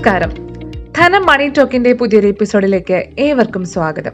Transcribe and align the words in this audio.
നമസ്കാരം. 0.00 0.30
ധനം 0.98 1.26
മണി 1.26 1.48
ടോക്കിന്റെ 1.48 1.92
പുതിയൊരു 1.92 2.26
എപ്പിസോഡിലേക്ക് 2.26 3.04
ഏവർക്കും 3.18 3.64
സ്വാഗതം. 3.64 4.12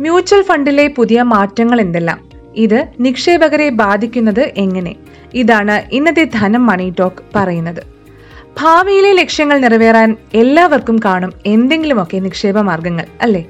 മ്യൂച്വൽ 0.00 0.42
ഫണ്ടിലെ 0.42 0.88
പുതിയ 0.88 1.22
മാറ്റങ്ങൾ 1.22 1.80
എന്തെല്ലാം? 1.80 2.28
ഇത് 2.56 2.86
നിക്ഷേപകരെ 3.00 3.68
ബാധിക്കുന്നത് 3.68 4.52
എങ്ങനെ? 4.56 4.94
ഇതാണ് 5.34 5.82
ഇന്നത്തെ 5.92 6.24
ധനം 6.34 6.66
മണി 6.66 6.94
ടോക്ക് 6.98 7.16
പറയുന്നത്. 7.34 7.82
ഭാവിയിലെ 8.60 9.12
ലക്ഷ്യങ്ങൾ 9.12 9.58
നിറവേറാൻ 9.58 10.16
എല്ലാവർക്കും 10.34 11.00
കാണും 11.04 11.32
എന്തെങ്കിലുമൊക്കെ 11.46 12.18
നിക്ഷേപ 12.18 12.58
മാർഗങ്ങൾ 12.58 13.06
അല്ലേ? 13.22 13.46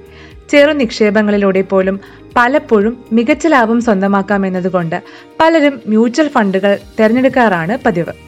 ചെറു 0.50 0.72
നിക്ഷേപങ്ങളിലൂടെ 0.72 1.61
പോലും 1.61 2.00
പലപ്പോഴും 2.36 3.04
മികച്ച 3.12 3.46
ലാഭം 3.46 3.80
സ്വന്തമാക്കാം 3.80 4.46
എന്നതുകൊണ്ട് 4.46 5.02
പലരും 5.40 5.80
മ്യൂച്വൽ 5.86 6.29
ഫണ്ടുകൾ 6.29 6.78
തിരഞ്ഞെടുക്കാറാണ് 7.00 7.78
പതിവ്. 7.86 8.27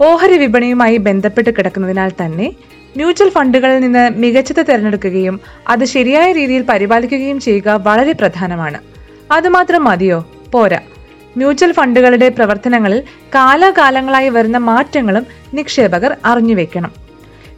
ഓഹരി 0.00 0.38
വിപണിയുമായി 0.38 0.96
ബന്ധപ്പെട്ട് 0.96 1.50
കിടക്കുന്നതിനാൽ 1.50 2.10
തന്നെ 2.10 2.52
മ്യൂച്വൽ 2.96 3.28
ഫണ്ടുകളിൽ 3.28 3.80
നിന്ന് 3.80 4.10
മികച്ചത് 4.10 4.66
തിരഞ്ഞെടുക്കുകയും 4.68 5.40
അത് 5.68 5.84
ശരിയായ 5.84 6.32
രീതിയിൽ 6.32 6.62
പരിപാലിക്കുകയും 6.62 7.40
ചെയ്യുക 7.40 7.68
വളരെ 7.68 8.12
പ്രധാനമാണ്. 8.12 8.78
അതുമാത്രം 9.32 9.84
മതിയോ? 9.84 10.28
പോരാ. 10.52 10.80
മ്യൂച്വൽ 11.36 11.72
ഫണ്ടുകളുടെ 11.72 12.28
പ്രവർത്തനങ്ങളിൽ 12.28 13.02
കാലാകാലങ്ങളായി 13.34 14.28
വരുന്ന 14.28 14.58
മാറ്റങ്ങളും 14.58 15.26
നിക്ഷേപകർ 15.54 16.16
അറിഞ്ഞുവെക്കണം 16.24 16.90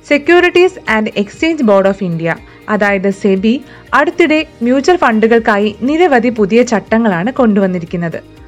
securities 0.08 0.90
and 0.90 1.10
exchange 1.16 1.62
board 1.62 1.88
of 1.88 2.04
India 2.04 2.36
അതായത് 2.68 3.10
സെബി 3.10 3.64
അടുത്തിടെ 3.94 4.46
മ്യൂച്വൽ 4.62 4.96
ഫണ്ടുകൾക്കായി 4.96 5.76
നിരവധി 5.82 6.28
പുതിയ 6.28 6.62
ചട്ടങ്ങളാണ് 6.62 7.32
കൊണ്ടുവന്നിരിക്കുന്നത്. 7.32 8.43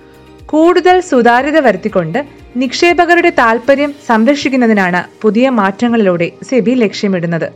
കൂടുതൽ 0.51 1.01
സുതാര്യത 1.01 1.59
വരുത്തിക്കൊണ്ട് 1.59 2.27
നിക്ഷേപകരുടെ 2.57 3.31
താൽപ്പര്യം 3.39 3.95
സംരക്ഷിക്കുന്നതിനാണ് 4.07 5.05
പുതിയ 5.23 5.49
മാറ്റങ്ങളിലൂടെ 5.49 6.33
സെബി 6.49 6.71
ലക്ഷ്യമിടുന്നത്. 6.71 7.53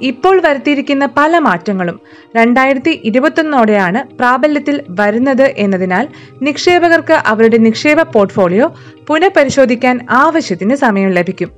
ഇപ്പോൾ 0.00 0.40
വരുത്തിയിരിക്കുന്ന 0.40 1.06
പല 1.16 1.38
മാറ്റങ്ങളും 1.38 2.00
രണ്ടായിരത്തി 2.36 3.00
ഇരുപത്തൊന്നോടെയാണ് 3.04 4.16
പ്രാബല്യത്തിൽ 4.18 4.80
വരുന്നത് 5.00 5.54
എന്നതിനാൽ 5.56 6.08
നിക്ഷേപകർക്ക് 6.42 7.12
അവരുടെ 7.12 7.56
നിക്ഷേപ 7.56 8.02
പോർട്ട്ഫോളിയോ 8.02 8.74
പുനഃപരിശോധിക്കാൻ 9.06 10.06
ആവശ്യത്തിന് 10.10 10.74
സമയം 10.74 11.10
ലഭിക്കും. 11.10 11.50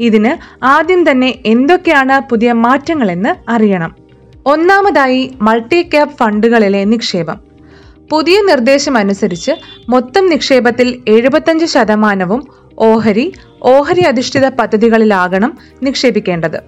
ഇതിന് 0.00 0.64
ആദ്യം 0.64 1.10
തന്നെ 1.10 1.38
എന്തൊക്കെയാണ് 1.46 2.30
പുതിയ 2.30 2.52
മാറ്റങ്ങളെന്ന് 2.52 3.50
അറിയണം. 3.50 3.96
ഒന്നാമതായി 4.46 5.34
മൾട്ടി 5.40 5.82
ക്യാപ് 5.82 6.16
ഫണ്ടുകളിലെ 6.20 6.84
നിക്ഷേപം. 6.84 7.51
പുതിയ 8.12 8.42
നിർദ്ദേശം 8.42 8.96
അനുസരിച്ച് 8.98 9.52
മൊത്തം 9.88 10.30
നിക്ഷേപത്തിൽ 10.30 11.02
എഴുപത്തഞ്ച് 11.08 11.66
ശതമാനവും 11.66 12.48
ഓഹരി 12.78 13.32
ഓഹരി 13.62 14.00
അധിഷ്ഠിത 14.00 14.48
പദ്ധതികളിലാകണം 14.48 15.58
നിക്ഷേപിക്കേണ്ടത്. 15.82 16.58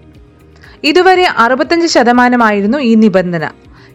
ഇതുവരെ 0.84 1.24
അറുപത്തഞ്ച് 1.24 1.86
ശതമാനമായിരുന്നു 1.86 2.78
ഈ 2.78 2.94
നിബന്ധന. 2.94 3.50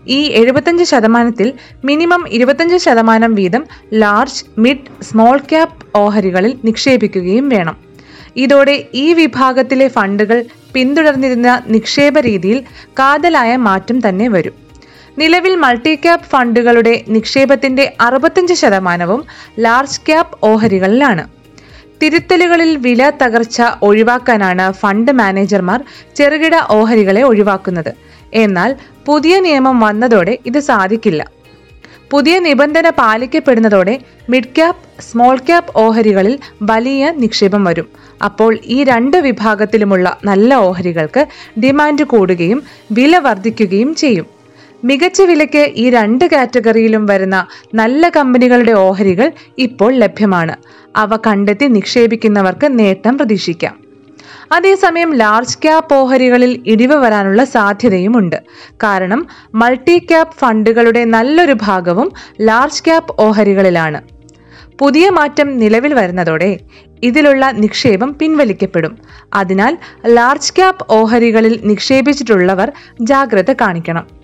ഈ 0.07 0.19
എഴുപത്തഞ്ച് 0.27 0.83
ശതമാനത്തിൽ 0.83 1.53
മിനിമം 1.85 2.25
ഇരുപത്തഞ്ച് 2.29 2.77
ശതമാനം 2.77 3.35
വീതം 3.35 3.65
ലാർജ് 3.93 4.45
മിഡ് 4.57 5.03
സ്മോൾ 5.03 5.37
ക്യാപ് 5.37 5.85
ഓഹരികളിൽ 5.95 6.57
നിക്ഷേപിക്കുകയും 6.65 7.49
വേണം. 7.49 7.77
ഇതോടെ 8.35 8.87
ഈ 8.93 9.13
വിഭാഗത്തിലെ 9.13 9.87
ഫണ്ടുകൾ 9.87 10.45
പിന്തുടർന്നിരുന്ന 10.73 11.61
നിക്ഷേപ 11.67 12.19
രീതിയിൽ 12.19 12.63
കാതലായ 12.91 13.55
മാറ്റം 13.55 14.09
തന്നെ 14.09 14.27
വരും. 14.27 14.68
നിലവിൽ 15.19 15.55
മൾട്ടി 15.55 15.95
ക്യാപ് 15.95 16.27
ഫണ്ടുകളുടെ 16.31 16.93
നിക്ഷേപത്തിന്റെ 17.07 17.85
അറുപത്തഞ്ച് 18.01 18.53
ശതമാനവും 18.53 19.21
ലാർജ് 19.59 20.01
ക്യാപ് 20.07 20.37
ഓഹരികളിലാണ്. 20.43 21.23
തിരുത്തലുകളിൽ 22.01 22.75
വില 22.75 23.09
തകർച്ച 23.21 23.57
ഒഴിവാക്കാനാണ് 23.81 24.71
ഫണ്ട് 24.71 25.11
മാനേജർമാർ 25.11 25.79
ചെറുകിട 26.15 26.55
ഓഹരികളെ 26.69 27.21
ഒഴിവാക്കുന്നത്. 27.21 27.91
എന്നാൽ 28.33 28.75
പുതിയ 29.05 29.39
നിയമം 29.39 29.79
വന്നതോടെ 29.79 30.37
ഇത് 30.45 30.59
സാധിക്കില്ല. 30.59 31.21
പുതിയ 32.11 32.39
നിബന്ധന 32.39 32.89
പാലിക്കപ്പെടുന്നതോടെ 32.89 33.99
മിഡ് 34.29 34.55
ക്യാപ് 34.55 35.01
സ്മോൾ 35.01 35.37
ക്യാപ് 35.37 35.73
ഓഹരികളിൽ 35.75 36.39
വലിയ 36.61 37.11
നിക്ഷേപം 37.17 37.63
വരും. 37.63 37.87
അപ്പോൾ 38.23 38.51
ഈ 38.65 38.83
രണ്ട് 38.83 39.17
വിഭാഗത്തിലുമുള്ള 39.17 40.17
നല്ല 40.25 40.55
ഓഹരികൾക്ക് 40.67 41.27
ഡിമാൻഡ് 41.59 42.03
കൂടുകയും 42.03 42.61
വില 42.91 43.17
വർദ്ധിക്കുകയും 43.17 43.95
ചെയ്യും. 43.95 44.38
മികച്ച 44.83 45.21
വിലയ്ക്ക് 45.21 45.71
ഈ 45.75 45.89
രണ്ട് 45.89 46.25
കാറ്റഗറിയിലും 46.25 47.05
വരുന്ന 47.05 47.47
നല്ല 47.73 48.09
കമ്പനികളുടെ 48.09 48.71
ഓഹരികൾ 48.71 49.31
ഇപ്പോൾ 49.57 49.93
ലഭ്യമാണ്. 49.93 50.55
അവ 50.95 51.15
കണ്ടെത്തി 51.15 51.65
നിക്ഷേപിക്കുന്നവർക്ക് 51.65 52.79
നേട്ടം 52.79 53.17
പ്രതീക്ഷിക്കാം. 53.17 53.79
അതേസമയം 54.51 55.13
ലാർജ് 55.13 55.57
ക്യാപ് 55.57 55.93
ഓഹരികളിൽ 55.93 56.63
ഇടിവ് 56.67 56.95
വരാനുള്ള 56.95 57.43
സാധ്യതയുമുണ്ട്. 57.43 58.35
കാരണം 58.83 59.27
മൾട്ടി 59.53 59.97
ക്യാപ് 59.97 60.31
ഫണ്ടുകളുടെ 60.31 61.05
നല്ലൊരു 61.05 61.55
ഭാഗവും 61.61 62.11
ലാർജ് 62.41 62.85
ക്യാപ് 62.85 63.15
ഓഹരികളിലാണ്. 63.19 64.01
പുതിയ 64.79 65.09
മാറ്റം 65.09 65.57
നിലവിൽ 65.57 65.93
വരുന്നതോടെ 65.93 66.59
ഇതിലുള്ള 67.03 67.51
നിക്ഷേപം 67.51 68.15
പിൻവലിക്കപ്പെടും. 68.21 68.97
അതിനാൽ 69.33 69.77
ലാർജ് 70.07 70.53
ക്യാപ് 70.55 70.85
ഓഹരികളിൽ 70.89 71.59
നിക്ഷേപിച്ചിട്ടുള്ളവർ 71.63 72.71
ജാഗ്രത 73.01 73.51
കാണിക്കണം. 73.51 74.18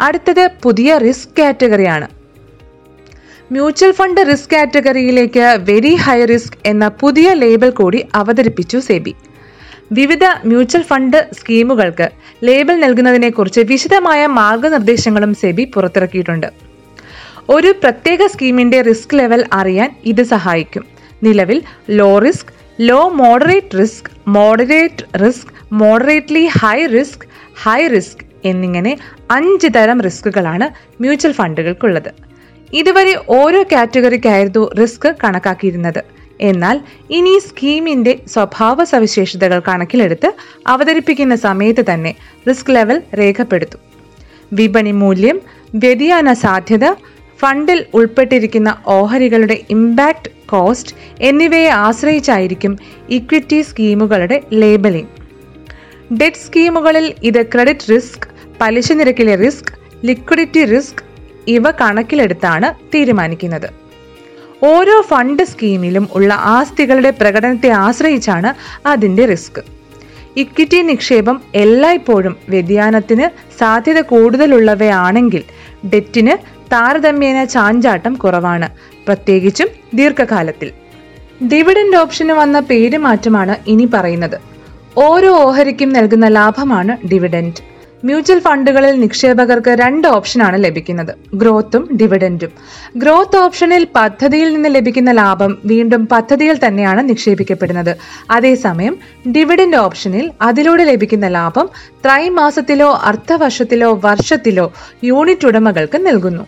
അടുത്തത് 0.00 0.50
പുതിയ 0.62 0.98
റിസ്ക് 0.98 1.30
കാറ്റഗറിയാണ്. 1.38 2.08
മ്യൂച്വൽ 3.52 3.92
ഫണ്ട് 3.92 4.20
റിസ്ക് 4.20 4.54
കാറ്റഗറിയിലേക്ക് 4.54 5.58
വെരി 5.60 5.94
ഹൈ 5.94 6.24
റിസ്ക് 6.24 6.58
എന്ന 6.66 6.88
പുതിയ 6.88 7.32
ലേബൽ 7.34 7.70
കൂടി 7.70 8.06
അവതരിപ്പിച്ചു 8.14 8.78
സെബി. 8.78 9.14
വിവിധ 9.92 10.24
മ്യൂച്വൽ 10.44 10.82
ഫണ്ട് 10.82 11.28
സ്കീമുകൾക്ക് 11.40 12.10
ലേബൽ 12.44 12.80
നൽകുന്നതിനെക്കുറിച്ച് 12.80 13.60
വിശദമായ 13.60 14.26
മാർഗനിർദ്ദേശങ്ങളും 14.26 15.34
സെബി 15.34 15.64
പുറത്തിറക്കിയിട്ടുണ്ട്. 15.64 16.46
ഒരു 17.48 17.74
പ്രത്യേക 17.82 18.26
സ്കീമിന്റെ 18.26 18.82
റിസ്ക് 18.82 19.18
ലെവൽ 19.18 19.44
അറിയാൻ 19.52 19.96
ഇത് 20.04 20.22
സഹായിക്കും. 20.22 20.84
നിലവിൽ 21.22 21.62
low 21.90 22.18
risk 22.18 22.52
low 22.80 23.08
moderate 23.08 23.78
risk 23.78 24.10
moderate 24.28 25.26
risk 25.26 25.48
moderately 25.72 26.48
high 26.60 26.86
risk 26.86 27.26
high 27.62 27.86
risk 27.86 28.29
എന്നിങ്ങനെ 28.44 28.98
അഞ്ച് 29.30 29.68
തരം 29.76 30.00
റിസ്കുകളാണ് 30.00 30.68
മ്യൂച്വൽ 31.02 31.32
ഫണ്ടുകൾക്കുള്ളത്. 31.32 32.10
ഇതുവരെ 32.72 33.20
ഓരോ 33.28 33.62
കാറ്റഗറിക്കായിരുന്നു 33.62 34.70
റിസ്ക് 34.80 35.16
കണക്കാക്കിയിരുന്നത്. 35.24 36.02
എന്നാൽ 36.40 36.80
ഇനി 37.10 37.38
സ്കീമിന്റെ 37.38 38.20
സ്വഭാവ 38.32 38.84
സവിശേഷതകൾ 38.84 39.62
കണക്കിലെടുത്ത് 39.68 40.32
അവതരിപ്പിക്കുന്ന 40.66 41.34
സമയത്ത് 41.34 41.84
തന്നെ 41.94 42.14
റിസ്ക് 42.48 42.74
ലെവൽ 42.74 43.02
രേഖപ്പെടുത്തും. 43.18 43.80
വിപണി 44.52 44.92
മൂല്യം 44.92 45.40
വ്യതിയാന 45.74 46.32
സാധ്യത 46.32 46.92
ഫണ്ടിൽ 47.40 47.86
ഉൾപ്പെട്ടിരിക്കുന്ന 47.94 48.76
ഓഹരികളുടെ 48.86 49.60
ഇമ്പാക്ട് 49.70 50.30
കോസ്റ്റ് 50.48 50.96
എന്നിവയെ 51.20 51.68
ആശ്രയിച്ചായിരിക്കും 51.68 52.78
ഇക്വിറ്റി 53.08 53.62
സ്കീമുകളുടെ 53.62 54.42
ലേബലിംഗ്. 54.52 55.08
ഡെറ്റ് 56.14 56.36
സ്കീമുകളിൽ 56.36 57.14
ഇത് 57.22 57.46
ക്രെഡിറ്റ് 57.46 57.94
റിസ്ക് 57.94 58.29
പലിശ 58.60 58.92
നിരക്കിലെ 58.92 59.34
റിസ്ക് 59.34 59.72
ലിക്വിഡിറ്റി 60.04 60.64
റിസ്ക് 60.64 61.02
ഇവ 61.48 61.70
കണക്കിലെടുത്താണ് 61.70 62.74
തീരുമാനിക്കുന്നത്. 62.94 63.68
ഓരോ 64.62 65.00
ഫണ്ട് 65.00 65.42
സ്കീമിലും 65.42 66.08
ഉള്ള 66.14 66.34
ആസ്തികളുടെ 66.34 67.10
പ്രകടനത്തെ 67.10 67.68
ആശ്രയിച്ചാണ് 67.68 68.54
അതിന്റെ 68.88 69.26
റിസ്ക്. 69.26 69.60
ഇക്വിറ്റി 70.36 70.82
നിക്ഷേപം 70.82 71.40
എല്ലായ്പ്പോഴും 71.54 72.36
വ്യതിയാനത്തിന് 72.48 73.58
സാധ്യത 73.58 74.00
കൂടുതലുള്ളവയാണെങ്കിൽ 74.00 75.44
ഡെറ്റിന് 75.86 76.36
താരതമ്യേന 76.72 77.44
ചാഞ്ചാട്ടം 77.44 78.14
കുറവാണ് 78.14 78.68
പ്രത്യേകിച്ചും 79.06 79.68
ദീർഘകാലത്തിൽ. 79.94 80.70
ഡിവിഡൻഡ് 81.42 81.96
ഓപ്ഷന് 81.96 82.32
വന്ന 82.32 82.60
പേരുമാറ്റമാണ് 82.60 83.56
ഇനി 83.66 83.88
പറയുന്നത്. 83.94 84.38
ഓരോ 84.96 85.32
ഓഹരിക്കും 85.34 85.92
നൽകുന്ന 85.92 86.26
ലാഭമാണ് 86.28 87.08
ഡിവിഡൻഡ്. 87.08 87.69
മ്യൂച്വൽ 88.04 88.38
ഫണ്ടുകളിൽ 88.38 89.00
നിക്ഷേപകർക്ക് 89.00 89.70
രണ്ട് 89.70 90.08
ഓപ്ഷനാണ് 90.08 90.64
ലഭിക്കുന്നത്. 90.64 91.14
ഗ്രോത്തും 91.34 91.88
ഡിവിഡന്റും. 91.92 92.52
ഗ്രോത്ത് 92.96 93.36
ഓപ്ഷനിൽ 93.36 93.86
പദ്ധതിയിൽ 93.96 94.54
നിന്ന് 94.54 94.68
ലഭിക്കുന്ന 94.74 95.10
ലാഭം 95.10 95.58
വീണ്ടും 95.64 96.06
പദ്ധതിയിൽ 96.06 96.60
തന്നെയാണ് 96.66 97.08
നിക്ഷേപിക്കപ്പെടുന്നത്. 97.08 97.96
അതേസമയം 98.30 98.96
ഡിവിഡൻഡ് 99.32 99.76
ഓപ്ഷനിൽ 99.76 100.30
അതിലൂടെ 100.42 100.84
ലഭിക്കുന്ന 100.84 101.28
ലാഭം 101.28 101.68
ത്രൈമാസത്തിലോ 102.04 103.00
അർദ്ധവർഷത്തിലോ 103.02 104.00
വർഷത്തിലോ 104.04 104.72
യൂണിറ്റ് 105.04 105.46
ഉടമകൾക്ക് 105.46 106.06
നൽകുന്നു. 106.06 106.46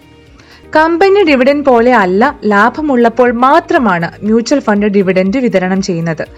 കമ്പനി 0.76 1.24
ഡിവിഡൻഡ് 1.24 1.64
പോലെ 1.64 1.94
അല്ല 1.94 2.38
ലാഭമുള്ളപ്പോൾ 2.44 3.32
മാത്രമാണ് 3.32 4.10
മ്യൂച്വൽ 4.22 4.60
ഫണ്ട് 4.60 4.86
ഡിവിഡൻഡ് 4.86 5.38
വിതരണം 5.38 5.82
ചെയ്യുന്നത്. 5.82 6.28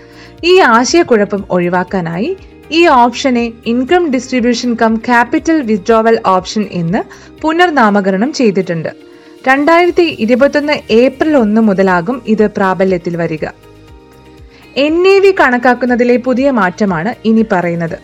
ഈ 0.45 0.59
ആശയക്കുഴപ്പം 0.59 1.45
ഒഴിവാക്കാനായി 1.51 2.37
ഈ 2.71 2.87
ഓപ്ഷനെ 2.87 3.53
income 3.67 4.11
distribution 4.11 4.75
cum 4.75 4.97
capital 4.97 5.63
withdrawal 5.63 6.21
option 6.27 6.69
എന്ന് 6.71 7.03
പുനർനാമകരണം 7.41 8.33
ചെയ്തിട്ടുണ്ട്. 8.33 8.89
രണ്ടായിരത്തി 9.49 10.03
ഇരുപത്തൊന്ന് 10.03 10.73
ഏപ്രിൽ 10.91 11.37
ഒന്ന് 11.37 11.61
മുതലാകും 11.61 12.23
ഇത് 12.27 12.51
പ്രാബല്യത്തിൽ 12.51 13.17
വരിക. 13.17 13.47
എൻ 14.77 15.09
എ 15.09 15.19
വി 15.19 15.35
കണക്കാക്കുന്നതിലെ 15.41 16.17
പുതിയ 16.17 16.51
മാറ്റമാണ് 16.51 17.15
ഇനി 17.25 17.45
പറയുന്നത്. 17.53 17.99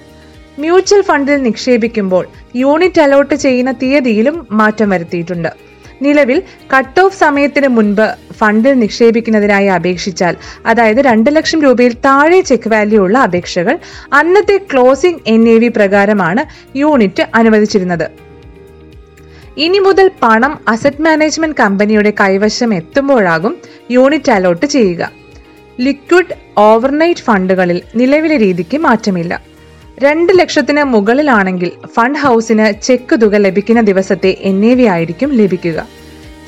മ്യൂച്വൽ 0.59 1.03
ഫണ്ടിൽ 1.03 1.43
നിക്ഷേപിക്കുമ്പോൾ 1.43 2.27
യൂണിറ്റ് 2.57 3.01
അലോട്ട് 3.01 3.35
ചെയ്യുന്ന 3.35 3.73
തീയതിയിലും 3.73 4.47
മാറ്റം 4.51 4.91
വരുത്തിയിട്ടുണ്ട്. 4.91 5.70
നിലവിൽ 6.03 6.43
കട്ട് 6.77 7.01
ഓഫ് 7.01 7.19
സമയത്തിന് 7.19 7.69
മുൻപ് 7.69 8.17
ഫണ്ടിൽ 8.33 8.79
നിക്ഷേപിക്കുന്നതിനായി 8.79 9.67
അപേക്ഷിച്ചാൽ 9.67 10.37
അതായത് 10.67 10.99
രണ്ട് 10.99 11.37
ലക്ഷം 11.37 11.63
രൂപയിൽ 11.63 11.93
താഴെ 11.93 12.41
ചെക്ക് 12.41 12.71
വാല്യൂ 12.71 13.03
ഉള്ള 13.03 13.19
അപേക്ഷകൾ 13.19 13.79
അന്നത്തെ 14.13 14.57
ക്ലോസിംഗ് 14.73 15.21
എൻ 15.27 15.49
എ 15.49 15.59
വി 15.59 15.69
പ്രകാരമാണ് 15.69 16.45
യൂണിറ്റ് 16.79 17.27
അനുവദിച്ചിരുന്നത്. 17.35 18.11
ഇനി 19.57 19.79
മുതൽ 19.79 20.11
പണം 20.23 20.59
അസറ്റ് 20.69 21.03
മാനേജ്മെന്റ് 21.03 21.57
കമ്പനിയുടെ 21.57 22.13
കൈവശം 22.21 22.75
എത്തുമ്പോഴാകും 22.75 23.57
യൂണിറ്റ് 23.91 24.33
അലോട്ട് 24.33 24.67
ചെയ്യുക. 24.67 25.13
ലിക്വിഡ് 25.81 26.37
ഓവർനൈറ്റ് 26.59 27.21
ഫണ്ടുകളിൽ 27.21 27.83
നിലവിലെ 27.95 28.37
രീതിക്ക് 28.37 28.77
മാറ്റമില്ല. 28.77 29.50
രണ്ട് 30.03 30.33
ലക്ഷത്തിന് 30.39 30.83
മുകളിലാണെങ്കിൽ 30.85 31.71
ഫണ്ട് 31.97 32.19
ഹൗസിന് 32.19 32.83
ചെക്ക് 32.83 33.21
തുക 33.21 33.35
ലഭിക്കുന്ന 33.37 33.81
ദിവസത്തെ 33.81 34.37
എൻ 34.41 34.65
എ 34.65 34.75
വി 34.75 34.83
ആയിരിക്കും 34.83 35.33
ലഭിക്കുക. 35.33 35.87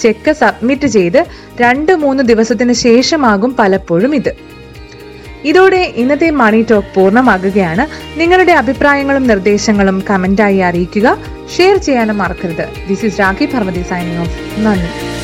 ചെക്ക് 0.01 0.33
സബ്മിറ്റ് 0.33 0.87
ചെയ്ത് 0.87 1.27
രണ്ട് 1.61 1.93
മൂന്ന് 1.95 2.23
ദിവസത്തിന് 2.25 2.73
ശേഷമാകും 2.73 3.57
പലപ്പോഴും 3.59 4.15
ഇത്. 4.15 4.33
ഇതോടെ 5.45 5.93
ഇന്നത്തെ 5.97 6.31
മണി 6.31 6.67
ടോക്ക് 6.71 6.95
പൂർണമാകുകയാണ്. 6.95 7.87
നിങ്ങളുടെ 8.21 8.53
അഭിപ്രായങ്ങളും 8.53 9.27
നിർദ്ദേശങ്ങളും 9.27 10.05
കമന്റായി 10.11 10.59
അറിയിക്കുക. 10.59 11.19
ഷെയർ 11.57 11.77
ചെയ്യാനും 11.77 12.19
മറക്കരുത്. 12.19 12.67
This 12.89 13.05
is 13.05 13.21
Rakhi 13.21 13.47
Parvathi 13.47 13.83
signing 13.83 14.21
off 14.21 14.61
നന്ദി. 14.67 15.22